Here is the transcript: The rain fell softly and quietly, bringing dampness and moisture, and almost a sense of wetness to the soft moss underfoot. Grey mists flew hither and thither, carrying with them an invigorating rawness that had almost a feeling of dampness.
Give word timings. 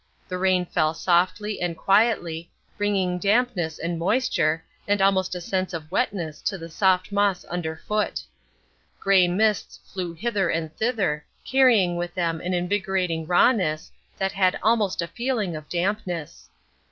The 0.27 0.39
rain 0.39 0.65
fell 0.65 0.95
softly 0.95 1.61
and 1.61 1.77
quietly, 1.77 2.49
bringing 2.75 3.19
dampness 3.19 3.77
and 3.77 3.99
moisture, 3.99 4.63
and 4.87 4.99
almost 4.99 5.35
a 5.35 5.39
sense 5.41 5.75
of 5.75 5.91
wetness 5.91 6.41
to 6.49 6.57
the 6.57 6.69
soft 6.69 7.11
moss 7.11 7.43
underfoot. 7.43 8.23
Grey 8.99 9.27
mists 9.27 9.79
flew 9.93 10.13
hither 10.13 10.49
and 10.49 10.75
thither, 10.75 11.23
carrying 11.45 11.97
with 11.97 12.15
them 12.15 12.41
an 12.41 12.55
invigorating 12.55 13.27
rawness 13.27 13.91
that 14.17 14.31
had 14.31 14.57
almost 14.63 15.03
a 15.03 15.07
feeling 15.07 15.55
of 15.55 15.69
dampness. 15.69 16.49